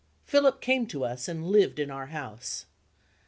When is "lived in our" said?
1.45-2.07